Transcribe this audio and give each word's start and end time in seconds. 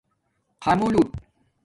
خَمُلوٹ 0.63 1.11